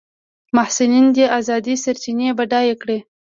محصلین 0.55 1.05
دي 1.15 1.25
ازادې 1.39 1.75
سرچینې 1.83 2.27
بډایه 2.37 2.75
کړي. 2.81 2.99